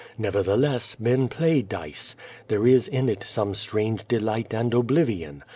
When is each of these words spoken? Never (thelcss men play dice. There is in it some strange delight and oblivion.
Never 0.17 0.43
(thelcss 0.43 0.99
men 0.99 1.27
play 1.27 1.61
dice. 1.61 2.15
There 2.47 2.65
is 2.65 2.87
in 2.87 3.07
it 3.07 3.23
some 3.23 3.53
strange 3.53 4.07
delight 4.07 4.51
and 4.51 4.73
oblivion. 4.73 5.43